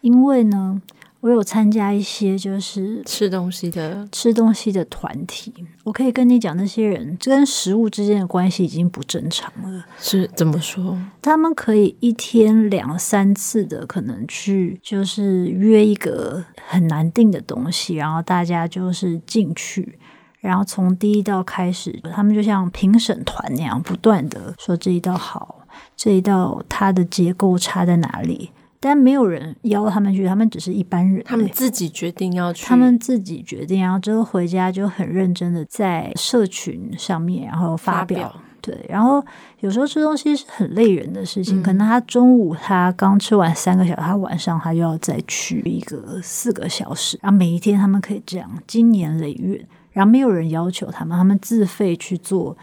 [0.00, 0.82] 因为呢。
[1.24, 9.86] 我有参加一些就是吃东西的吃东西的团体，我可以跟你讲，那些人跟食物之间的关系已经不正常了。
[9.98, 10.98] 是怎么说？
[11.22, 19.98] 他们可以一天两三次的可能去，就是约一个很难定的东西，然后大家就是进去，
[20.40, 28.50] 然后从第一道开始，他们就像评审团那样，不断的说这一道好，这一道它的结构差在哪里。
[28.84, 31.24] 但没有人邀他们去，他们只是一般人。
[31.24, 38.38] 他们自己决定要去，他们自己决定，然后之后回家就很认真的在社群上面，然后发表。
[38.60, 39.24] 对，然后
[39.60, 52.54] 有时候吃东西是很累人的事情，嗯、可能他中午他刚吃完三个小时，他晚上他就要再去一个四个小时，然后每一天他们可以这样经年累月，然后没有人要求他们，他们自费去做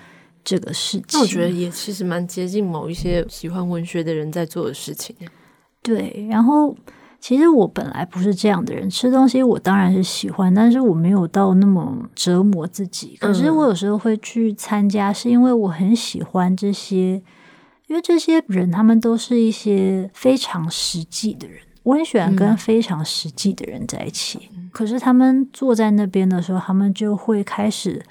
[0.44, 1.06] 这个事情。
[1.14, 5.16] 那我觉得也其实蛮接近某一些喜欢文学的人在做的事情。
[5.84, 6.76] 对，然后
[7.20, 13.18] 其实我本来不是这样的人，吃东西我当然是喜欢，但是我没有到那么折磨自己。
[13.20, 17.22] 可是我有时候会去参加，是因为我很喜欢这些，
[17.88, 24.50] 因为这些人他们都是一些非常实际的人，我很喜欢跟非常实际的人在一起。
[24.56, 24.70] 嗯。
[24.72, 28.02] 可是他们坐在那边的时候，他们就会开始。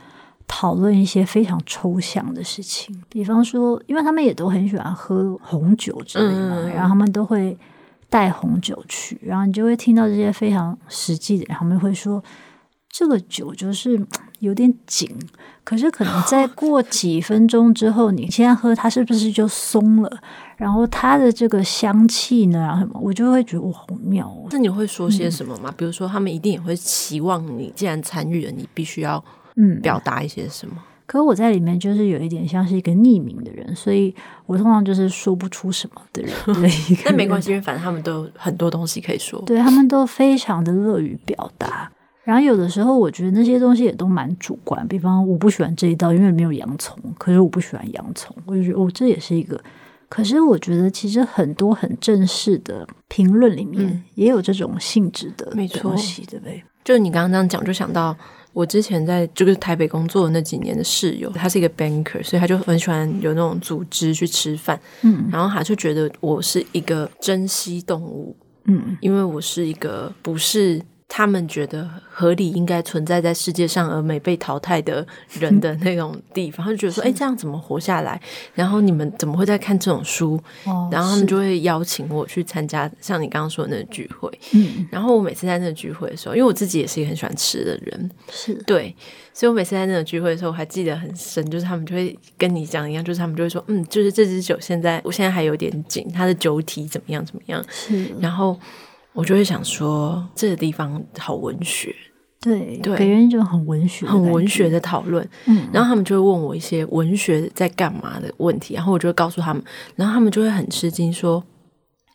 [0.53, 7.57] 讨论一些非常抽象的事情，比方说，因为他们也都很喜欢喝红酒之类的，然后他们都会
[8.09, 12.23] 带红酒去，然后你就会听到这些非常实际的，他们会说
[12.91, 14.05] 这个酒就是
[14.41, 15.09] 有点紧，
[15.63, 20.11] 可是可能再过几分钟之后，你现在喝它是不是就松了？
[20.57, 24.49] 然后它的这个香气呢，然后什么，我就会觉得哇，好妙哦。
[24.51, 25.73] 那你会说些什么吗？
[25.77, 29.25] 比如说，他们一定也会期望你，既然参与了，你必须要。
[29.57, 30.77] 嗯，表达一些什么？
[31.07, 34.15] 可我在里面就是有一点像是一个匿名的人，所以
[34.47, 36.33] 我通常就是说不出什么的人。
[37.05, 39.43] 那没关系，因为反正他们都有很多东西可以说。
[39.45, 41.91] 对，他们都非常的乐于表达。
[42.23, 44.87] 然后有的时候，我觉得那些东西也都蛮主观。
[44.87, 46.97] 比方，我不喜欢这一道，因为没有洋葱。
[47.19, 49.61] 可是我不喜欢洋葱，我就觉得哦，这也是一个。
[50.09, 55.47] 可是我觉得，其实很多很正式的评论里面也有这种性质的
[55.81, 56.63] 东西，对不对？
[56.85, 58.17] 就你刚刚这样讲，就想到。
[58.53, 70.81] 我之前在就是台北工作的那几年的室友，他是一个 banker，所以他就很喜欢有那种组织去吃饭，嗯，然后他就觉得我是一个珍稀动物，嗯，因为我是一个不是。
[71.13, 75.05] 他们觉得合理应该存在在世界上而没被淘汰的
[75.41, 78.19] 人的那种地方，他就觉得说：“哎，这样怎么活下来？”
[78.55, 80.41] 然后你们怎么会在看这种书？
[80.65, 84.31] 哦，然后他们就会邀请我去参加像你刚刚说的那个聚会。
[84.53, 88.95] 嗯，然后我每次在那个聚会的时候，因为我自己也是一个很喜欢吃的人，是对，
[89.35, 98.57] 所以我每次在那个聚会的时候，我还记得很深，就是他们就会跟你讲一样，就是他们就会说：“嗯，就是这支酒现在我现在还有点紧，它的酒体怎么样怎么样？”是，然后。
[99.13, 101.95] 我就会想说，这个地方好文学，
[102.41, 105.29] 对对，给人一种很文学、很文学的讨论。
[105.47, 109.63] 嗯，然后他们就会问我一些文学在干嘛的问题，然后我就会告诉他们，
[109.97, 111.45] 然后他们就会很吃惊，说：“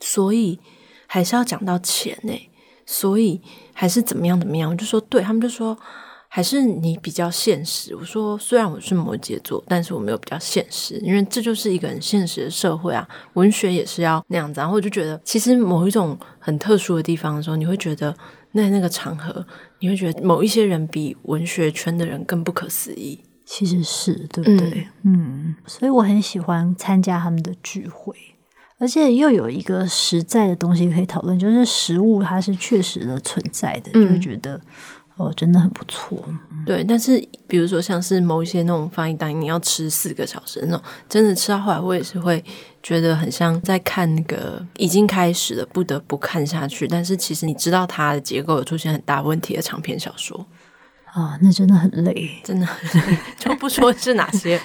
[0.02, 0.60] 所以
[1.08, 2.50] 还是要讲到钱呢？
[2.86, 3.42] 所以
[3.74, 5.78] 还是怎么样怎么样？”我就说：“对。”他们就说。
[6.36, 7.96] 还是你比较现实。
[7.96, 13.08] 我说，虽然我是摩羯座，但是我没有比较现实，因为这就是一个很现实的社会啊。
[13.36, 18.14] 文学也是要那样子，然后我就觉得，其实某一种很特殊的地方的时候，你会觉得
[18.52, 19.48] 那那个场合，
[19.80, 23.18] 你会觉得某一些人比文学圈的人更不可思议。
[23.46, 24.86] 其实是对不对？
[25.04, 28.14] 嗯，嗯，所以我很喜欢参加他们的聚会，
[28.78, 34.60] 而且又有一个实在的东西可以讨论，就是食物它是确实的存在的，嗯、就会觉得。
[35.18, 36.22] 哦，真的很不错。
[36.66, 42.44] 对，但是比如说像是某一些那种翻译单，你要吃四个小时那种，真的吃到后来，我也是会
[42.84, 50.46] 觉得很像在看那个已经开始了，不得不看下去，但是其实你知道它的结构有出现很大问题的长篇小说
[51.06, 54.60] 啊，那真的很累，真的很累， 就不说是哪些。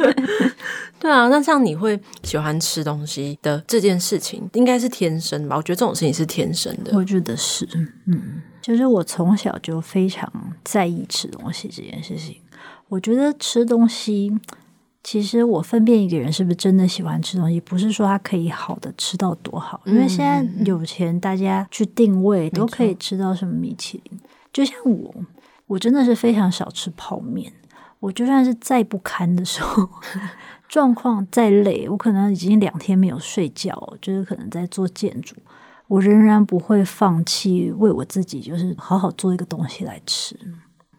[1.00, 5.56] 对啊，那像你会喜欢吃东西的这件事情，应该是天生吧？
[5.56, 7.66] 我觉得这种事情是天生的，我觉得是，
[8.06, 8.42] 嗯。
[8.62, 10.32] 就是我从小就非常
[10.64, 12.36] 在意吃东西这件事情。
[12.88, 14.32] 我觉得吃东西，
[15.02, 24.20] 其实我分辨一个人是不是真的喜欢吃东西，不是说他可以好的吃到多好，因为现在有钱，大家去定位都可以吃到什么米其林。
[24.52, 25.14] 就像我，
[25.66, 27.52] 我真的是非常少吃泡面。
[27.98, 29.88] 我就算是再不堪的时候，
[30.68, 35.36] 状况再累，我可能已经两天没有睡觉，就是可能在做建筑。
[35.92, 40.34] 我仍然不会放弃为我自己，就是好好做一个东西来吃。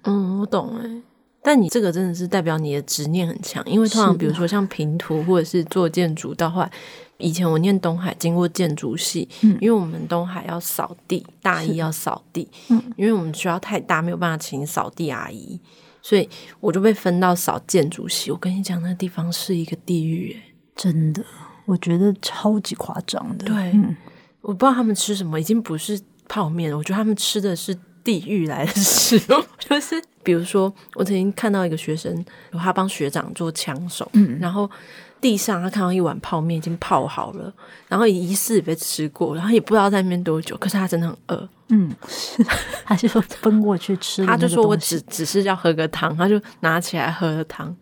[0.03, 1.01] 嗯，我懂哎，
[1.41, 6.71] 但你这个真的是代表你的执念很强，因为通常比如说像平图或者是做建筑，到后来
[7.17, 15.59] 以前我念东海，经过建筑系，嗯，因为我们东海要扫地，大一要扫地，嗯，因为我们学校太大，没有办法请扫地阿姨，
[16.03, 16.29] 所以
[16.59, 18.29] 我就被分到扫建筑系。
[18.29, 21.25] 我跟你讲，那地方是一个地狱，哎，真的，
[21.65, 23.55] 我觉得超级夸张的，对。
[23.73, 23.95] 嗯
[24.43, 26.77] 我不知道他们吃什么，已经不是泡面了。
[26.77, 34.69] 我觉得他们吃的是地狱来的食物， 就是比如说，我曾经看到一个学生，他帮学长做枪手，嗯，然后
[35.21, 37.51] 地上他看到一碗泡面已经泡好了，
[37.87, 41.89] 然后疑似也被吃过，然后也不知道在那边多久，可是他真的很饿，嗯，
[42.83, 47.73] 他就 说奔过去吃，他就说我只只是要喝个汤，他就拿起来喝了汤。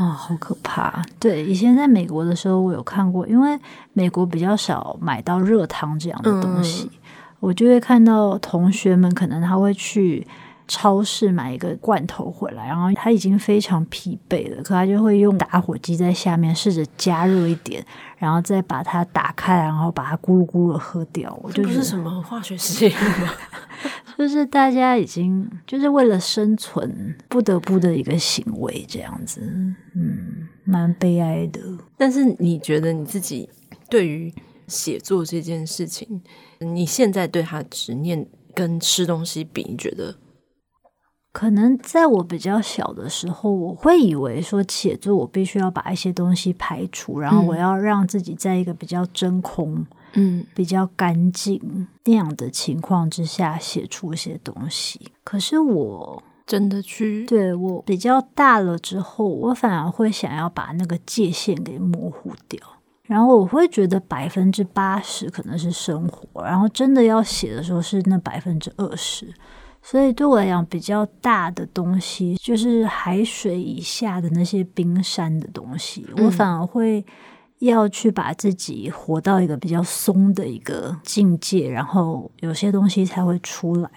[0.00, 1.04] 哦，好可怕！
[1.18, 3.58] 对，以前在美国的时候，我有看过，因为
[3.92, 6.98] 美国比较少买到热汤这样的东西，嗯、
[7.40, 10.26] 我就会看到同学们可能他会去
[10.70, 17.84] 超市买一个罐头回来，然后他已经非常疲惫了，可他就会用打火机在下面试着加热一点，
[18.16, 21.36] 然后再把它打开，然后把它咕噜咕噜喝掉。
[21.42, 23.34] 我就这不是什么化学实验吗？
[24.16, 29.40] 就是大家已经就是为了生存不得不的一个行为，这样子，
[29.96, 31.60] 嗯，蛮悲哀的。
[31.96, 33.48] 但是你觉得你自己
[33.88, 34.32] 对于
[34.68, 36.22] 写作这件事情，
[36.60, 40.14] 你现在对他执念跟吃东西比，你觉得？
[41.32, 55.12] 可能在我比较小的时候，我会以为说写作我必须要把一些东西排除，然后我要让自己在一个比较真空、嗯，比较干净那样的情况之下写出一些东西。
[55.22, 62.60] 可是我真的去对我比较大了之后，我反而会想要把那个界限给模糊掉。
[63.04, 69.32] 然后我会觉得百分之八十可能是生活，然后真的要写的时候是那百分之二十。
[69.82, 77.04] 所以对我来讲，比较大的东西就是海水以下的那些冰山的东西，嗯、我反而会
[77.60, 83.90] 要去把自己活到一个比较松的一个境界，然后有些东西才会出来。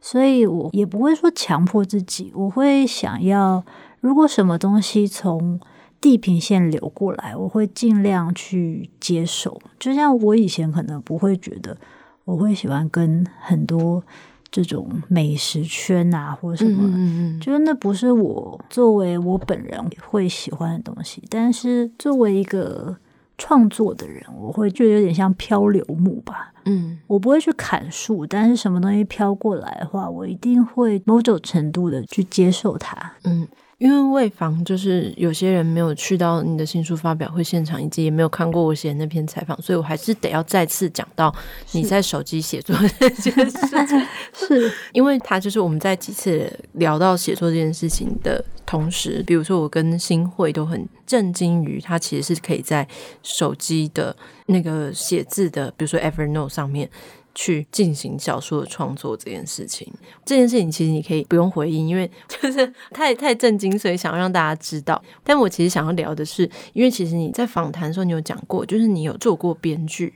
[0.00, 3.64] 所以我也不会说强迫自己，我会想要，
[4.00, 5.58] 如果什么东西从
[6.00, 9.60] 地平线流过来，我会尽量去接受。
[9.78, 11.76] 就像我以前可能不会觉得，
[12.24, 14.04] 我会喜欢跟很多
[14.50, 21.22] 这种美食圈啊，或者什么，嗯嗯嗯，就是那不是我作为我本人会喜欢的东西。
[21.28, 22.96] 但是作为一个
[23.38, 26.52] 创作的人，我会觉得有点像漂流木吧。
[26.64, 33.12] 嗯，我不会去砍树，但是什么东西飘过来的话，我一定会某种程度的去接受它。
[33.24, 33.46] 嗯。
[33.78, 41.34] 因为为防就是有些人没有去到你的新书发表会现场，以及也没有看过我写的那篇采访，所以我还是得要再次讲到
[41.72, 44.06] 你在手机写作这件事情。
[44.32, 52.88] 是因为他就是我们在几次聊到写作这件事情的同时，比如说我跟新会都很震惊于他其实是可以在
[53.22, 56.88] 手机的那个写字的，比如说 Evernote 上面。
[57.36, 59.86] 去进行小说的创作这件事情，
[60.24, 65.00] 这件事情其实你可以不用回应，因为 就是太太震惊，所以想要让大家知道。
[65.22, 70.14] 但我其实想要聊的是，因为其实你在访谈的时候，你有讲过，就是你有做过编剧，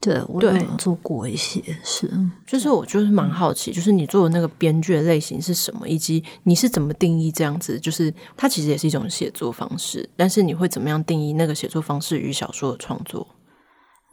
[0.00, 2.08] 对，我有做过一些，是，
[2.46, 13.26] 就是我就是蛮好奇，就是你做的那个编剧的类型是什么，以及你是怎么定义这样子，就是它其实也是一种写作方式，但是你会怎么样定义那个写作方式与小说的创作？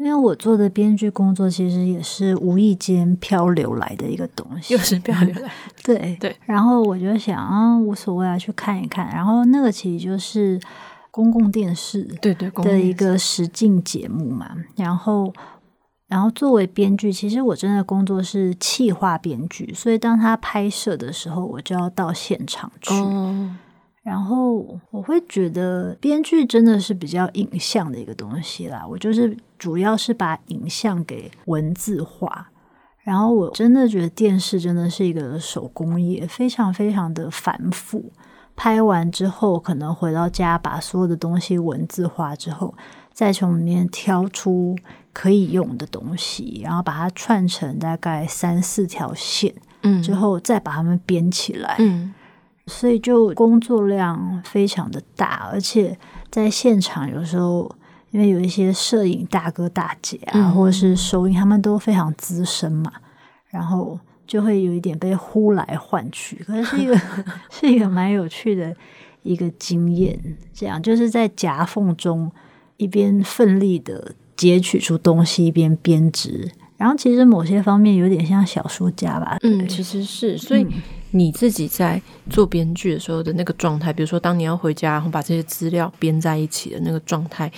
[0.02, 5.52] 因为我做的编剧工作其实也是无意间漂流来的一个东西，又是漂流来，
[5.86, 6.36] 对对。
[6.46, 9.08] 然后我就想啊，无所谓啊，去看一看。
[9.14, 10.60] 然后那个其实就是
[11.12, 14.50] 公共电视对对的一个实境节目嘛。
[14.76, 15.32] 然后，
[16.08, 22.92] 然后作为编剧，其实我真的工作是企划编剧，所以当他拍摄的时候，我就要到现场去。
[22.96, 23.56] 哦
[24.04, 28.84] 然后我会觉得编剧真的是比较影像的一个东西啦。
[28.88, 32.50] 我就是主要是把影像给文字化。
[33.04, 38.12] 然后我真的觉得电视真的是一个手工业，非常非常的繁复。
[38.56, 42.76] 拍完之后，可能回到家把所有的东西文字化之后，
[43.12, 44.76] 再从里面挑出
[45.14, 52.14] 可以用的东西，然后把它串成大概三四条线，嗯，之后再把它们编起来，嗯。
[52.68, 55.98] 所以就工作量非常的大，而且
[56.30, 57.70] 在现场有时候，
[58.12, 62.92] 因为有一些摄影大哥大姐啊，嗯、或者是收音，他们都非常资深嘛，
[63.50, 66.98] 然后就会有一点被呼来唤去，可是是一个
[67.50, 68.74] 是一个蛮有趣的
[69.24, 70.18] 一个经验。
[70.54, 72.32] 这样就是在夹缝中
[72.78, 76.50] 一边奋力的截取出东西，一边编织。
[76.78, 80.38] 然后其实某些方面有点像小说家吧，嗯，其实是。
[80.38, 80.66] 所以
[81.12, 87.52] 你自己在做编剧的时候的那个状态，比如说当你要回家，然后把这些资料编在一起的那个状态，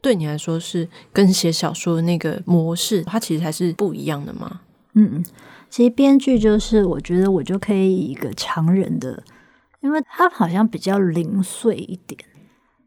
[0.00, 4.60] 对你来说是跟写小说的那个模式，它其实还是不一样的吗？
[4.94, 5.24] 嗯，
[5.70, 9.22] 其实编剧就是我觉得我就可以以一个常人的，
[9.80, 12.18] 因为它好像比较零碎一点，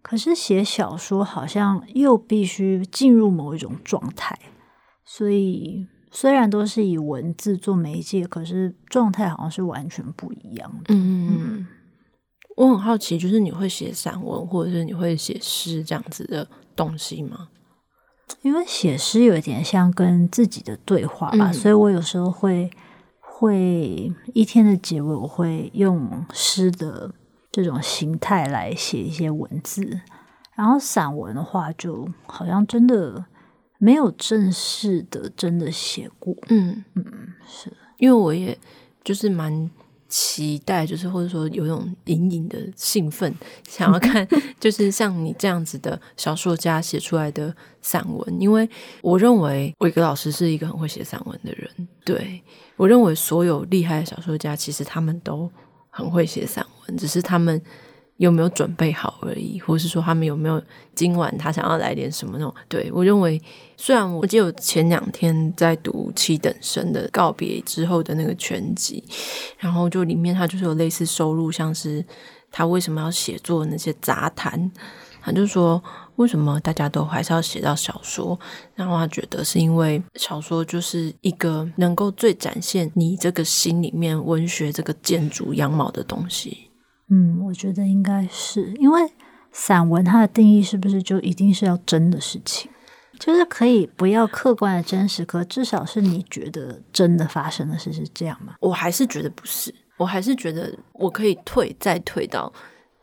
[0.02, 4.38] 可是写小说好像又必须进入某一种状态。
[5.06, 10.94] 所以虽然都是以文字做媒介，可是状态好像是完全不一样的。
[10.94, 11.68] 嗯嗯，
[12.58, 16.46] 我很好奇，就是你会写散文，或者是你会写诗这样子的
[16.76, 17.48] 东西吗？
[18.42, 22.70] 因为写诗有点像跟自己的对话吧，嗯、所以我有时候会
[23.20, 27.10] 会一天的结尾，我会用诗的
[27.52, 30.02] 这种形态来写一些文字。
[30.56, 33.26] 然后散文的话，就好像真的。
[33.84, 37.04] 没有正式的真的写过，嗯嗯，
[37.48, 38.56] 是，因为我也
[39.04, 39.68] 就是蛮
[40.08, 43.34] 期待，就是或者说有种隐隐的兴奋，
[43.68, 44.28] 想要看，
[44.62, 47.52] 就是像你这样子的小说家写出来的
[47.82, 48.40] 散文。
[48.40, 48.70] 因为
[49.02, 51.88] 我认为伟格老师是一个很会写散文的人。
[52.06, 52.40] 对，
[52.78, 55.52] 我认为所有厉害的小说家，其实他们都
[55.90, 57.60] 很会写散文，只是他们。
[58.22, 60.62] 有没有准备好而已，或是说他们有没有
[60.94, 62.54] 今晚他想要来点什么那种？
[62.70, 63.42] 对，我认为，
[63.76, 69.04] 虽然我记得我前两天在读七等生的告别之后的那个全集，
[69.58, 72.06] 然后就里面他就是有类似收录，像是
[72.52, 74.72] 他为什么要写作那些杂谈，
[75.20, 75.84] 他就说
[76.18, 78.40] 为什么大家都还是要写到小说，
[78.76, 86.68] 然后他觉得是因为小说就是一个能够最展现你这个心里面文学这个建筑样貌的东西。
[87.12, 89.02] 嗯，我觉得应该是因为
[89.52, 92.72] 散文它的定义是不是就一定是要真的事情？
[93.20, 98.56] 就是可以不要客观的真实，可至少是你觉得真的发生的事是这样吗？
[98.62, 102.52] 我还是觉得不是，我还是觉得我可以退再退到，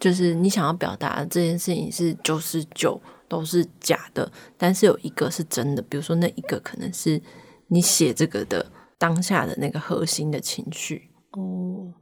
[0.00, 7.20] 就是你想要表达的这件事情是九十九都是假的，但是有一个是真的，比如说那一个可能是
[7.68, 11.92] 你写这个的当下的那个核心的情绪哦。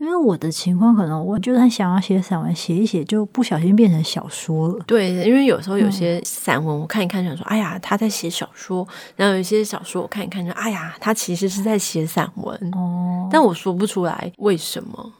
[0.00, 4.82] 因为我的情况，可能我就算想要写散文，写一写就不小心变成小说了。
[4.86, 8.82] 对，因为有时候有些散文，我看一看，想说，嗯、哎呀，他在写小说；
[9.14, 12.58] 然后有一些小说，我看一看，就，哎呀，他其实是在写散文。
[12.72, 15.12] 哦，但我说不出来为什么，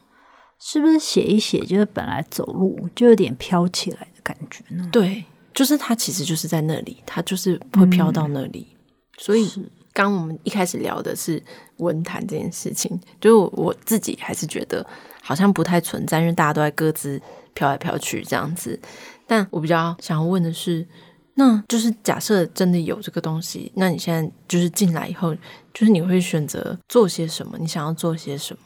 [0.59, 4.89] 是不是写一写，就是本来走路就有点飘起来的感觉呢？
[4.91, 5.23] 对，
[5.53, 8.77] 就是他其实就是在那里，他就是会飘到那里，嗯、
[9.19, 9.47] 所以。
[9.93, 11.41] 刚我们一开始聊的是
[11.77, 14.85] 文坛这件事情，就我自己还是觉得
[15.21, 17.21] 好像不太存在，因为大家都在各自
[17.53, 18.79] 飘来飘去这样子。
[19.27, 20.87] 但我比较想要问的是，
[21.35, 25.33] 那就是假设真的有这个东西，那你现在就是进来以后，
[25.73, 27.57] 就是你会选择做些什么？
[27.59, 28.61] 你想要做些什么？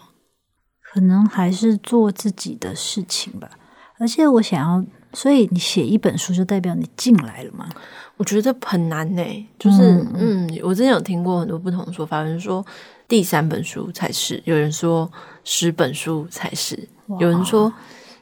[0.81, 3.49] 可能还是做自己的事情吧。
[3.97, 7.69] 而且我想要，所以你写一本书就代表你进来了吗？
[8.17, 9.81] 我觉得很难呢，就是
[10.15, 12.65] 嗯，嗯，我之前有听过很多不同的说法，有人说
[13.07, 15.11] 第三本书才是，有人说
[15.43, 16.87] 十本书才是，
[17.19, 17.73] 有人说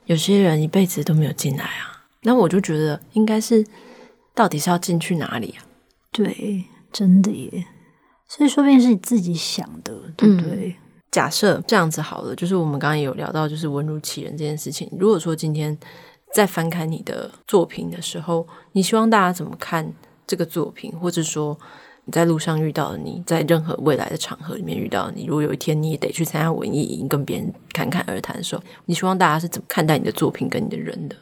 [0.06, 2.04] 有些人一辈子都没有进来啊。
[2.24, 3.66] 那我就觉得应该是，
[4.34, 5.66] 到底是要进去哪里啊？
[6.12, 7.66] 对，真的耶。
[8.28, 10.76] 所以说不定是你自己想的，对不对？
[10.80, 10.83] 嗯，
[11.14, 14.90] 假设这样子好了，就是我们刚刚也有聊到，就是文如其人这件事情。
[15.00, 15.78] 如果说今天。
[16.34, 19.94] 在翻看你的作品的时候，你希望大家怎么看
[20.26, 20.92] 这个作品？
[20.98, 21.56] 或者说
[22.06, 31.16] 你在路上遇到的你，在任何未来的场合里面遇到你，如果有一天你也得去参加文艺营，跟别人侃侃而谈的时候，你希望大家是怎么看待你的作品跟你的人的？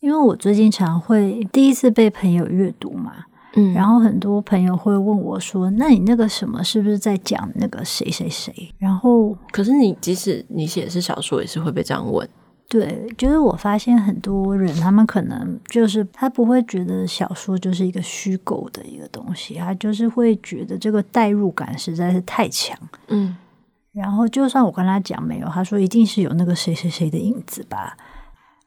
[0.00, 3.24] 因为我最近常会第一次被朋友阅读嘛，
[3.58, 12.28] 嗯，然后很多朋友会问我说：“那你那个什么是不是在讲那个谁谁谁？”然后，可是你即使你写的是小说，也是会被这样问。
[12.68, 22.78] 对，就是我发现很多人，他们可能就是他不会觉得小说就是一个虚构的一个东西，他就是会觉得这个代入感实在是太强。
[23.06, 23.34] 嗯，
[23.92, 27.96] 然后就算我跟他讲没有，他说一定是有那个谁谁谁的影子吧。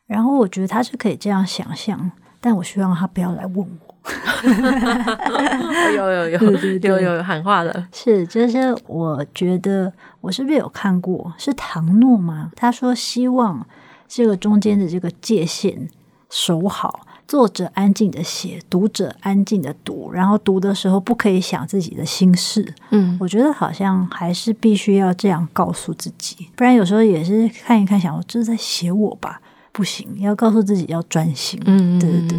[0.07, 2.11] 然后我觉得他是可以这样想象，
[2.41, 3.90] 但我希望他不要来问我。
[5.95, 6.39] 有有有
[6.81, 9.91] 有有有喊话了，是就是我觉得
[10.21, 11.33] 我是不是有看过？
[11.37, 12.51] 是唐诺吗？
[12.55, 13.65] 他说希望。
[14.13, 15.87] 这个中间的这个界限
[16.29, 22.73] 守好，作者安静的写，读者安静的读，然后读的时候不可以想自己的心事。
[22.89, 29.39] 嗯，我觉得好像还是必须要这样告诉自己，不然有时候也是看一看，想我这是在写我吧？
[29.71, 31.57] 不行，要告诉自己要专心。
[31.63, 32.37] 嗯，对对对。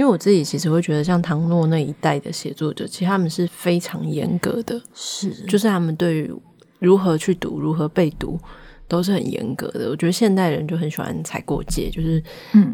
[0.00, 6.32] 因为我自己其实会觉得，像唐诺那一代的写作者，其实他们是非常严格的，是，就是他们对于
[6.78, 8.40] 如何去读，如何被读。
[8.88, 12.20] 都是很严格的，我觉得现代人就很喜欢踩过界，就是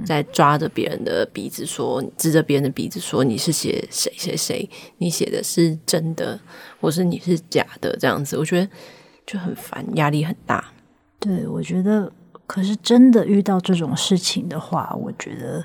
[0.03, 4.67] 在抓着别人的鼻子说，指着别人的鼻子说你是写谁谁谁，
[4.97, 6.41] 你写的是真的，
[6.81, 8.67] 或是你是假的，这样子，我觉得
[9.27, 10.65] 就很烦，压力很大。
[11.21, 12.11] 对，我觉得，
[12.47, 15.63] 可是真的遇到这种事情的话，我觉得，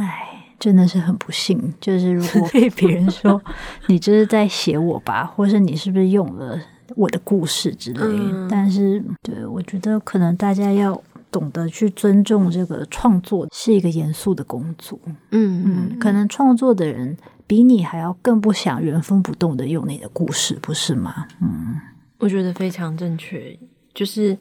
[0.00, 1.72] 哎，真的是很不幸。
[1.80, 3.40] 就是如果 被别人说
[3.88, 6.60] 你这是在写我吧，或是你是不是用了。
[6.96, 14.98] 我的故事之类，嗯、但是对，我觉得可能大家要懂得去尊重这个创作是一个严肃的工作。
[15.30, 21.28] 嗯嗯，可能创作的人比你还要更不想原封不动的用你的故事，不是吗？
[21.40, 21.80] 嗯，
[22.18, 23.56] 我觉得非常正确。
[23.94, 24.36] 就是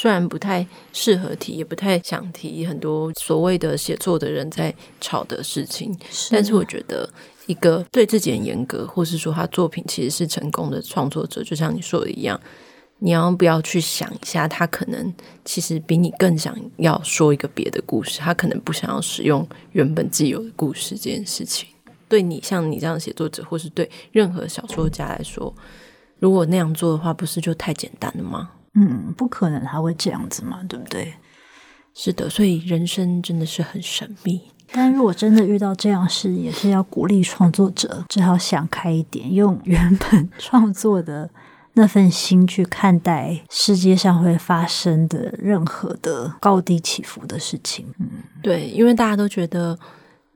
[0.00, 7.10] 虽然不太适合提，也不太想提很多所谓的写作的人在吵的事情，是但是我觉得。
[7.48, 12.38] 一个对自己很严格，或是说他作品其实是成功的创作者，就像你说的一样，
[12.98, 15.14] 你要不要去想一下，他可能
[15.46, 21.66] 其实比你更想要说一个别的故事，他可能不想要使用原本既有的故事这件事情。
[22.06, 25.50] 对你像你这样的写作者，或是对任何小说家来说，
[26.18, 28.50] 如果那样做的话，不是就太简单了吗？
[28.80, 31.14] 嗯，不可能他会这样子嘛，对不对？
[31.94, 34.40] 是的，所以人生真的是很神秘。
[34.70, 41.28] 但如果真的遇到这样事，也是要鼓励创作者，只好想开一点，用原本 创作的
[41.72, 47.84] 那份心去看待世界上会发生的任何的高低起伏的事情。
[47.98, 48.08] 嗯，
[48.42, 49.76] 对，因为大家都觉得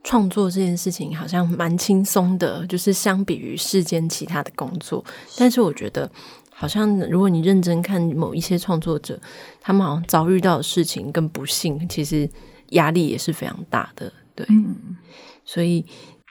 [0.02, 5.04] 创作这件事情好像蛮轻松的，就是相比于世间其他的工作，
[5.36, 6.10] 但是我觉得。
[6.54, 9.18] 好像如果你认真看某一些创作者，
[9.60, 12.28] 他们好像遭遇到的事情跟不幸，其实
[12.70, 14.12] 压力也是非常大的。
[14.34, 14.96] 对，嗯、
[15.44, 15.84] 所以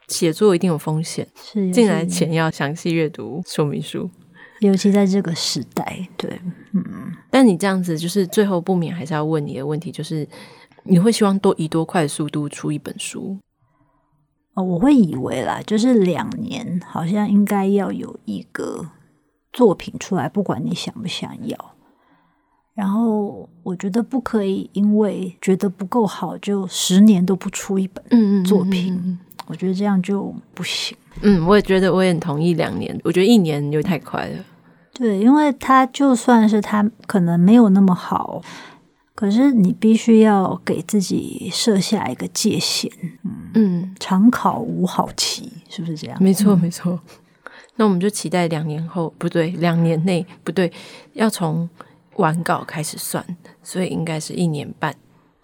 [0.08, 4.10] 写作一定有风险，是进来前要详细阅读说明书，
[4.62, 6.08] 尤其在这个时代。
[6.16, 6.40] 对，
[6.74, 6.84] 嗯。
[7.30, 10.28] 但你这样子，就是最后不免还是要问你的问题，就是
[10.84, 13.38] 你会希望多以多快的速度出一本书？
[14.54, 18.92] 哦，我会以为啦，就是两年，好像应该要有一个。
[19.54, 21.58] 作品出来，不管你想不想要，
[22.74, 28.04] 然后我觉得不可以因为觉得不够好，就十年都不出一本
[28.46, 28.94] 作品。
[28.94, 30.98] 嗯嗯嗯嗯，我觉得这样就不行。
[31.22, 32.98] 嗯，我也觉得，我也很同意两年。
[33.04, 34.46] 我觉得一年又太快了。
[34.94, 38.42] 对，因为他就算是他可能没有那么好，
[39.14, 42.90] 可是你必须要给自己设下一个界限。
[43.24, 46.18] 嗯嗯，常考无好期，是不是这样？
[46.24, 46.98] 没错，没错。
[47.82, 50.72] 那我们就期待两年后，不对，两年内不对，
[51.14, 51.68] 要从
[52.18, 53.26] 完稿开始算，
[53.64, 54.96] 所以应该是一年半。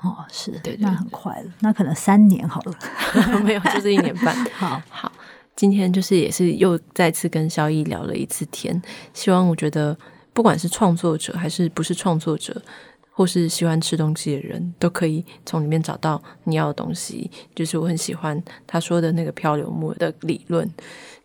[0.03, 2.77] 哦，是，对，对，那很快了，那可能三年好了，
[3.41, 4.35] 没有，就是一年半。
[4.53, 5.11] 好好，
[5.55, 8.79] 今天就是也是又再次跟萧逸聊了一次天，
[9.15, 9.97] 希望我觉得
[10.31, 12.61] 不管是创作者还是不是创作者，
[13.09, 17.31] 或是喜欢吃东西的人都可以从里面找到你要的东西。
[17.55, 20.71] 就是我很喜欢他说的那个漂流木的理论。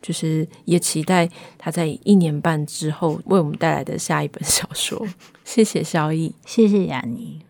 [0.02, 5.06] 就是也期待他在一年半之后为我们带来的下一本小说。
[5.44, 7.40] 谢谢萧逸，谢谢雅妮。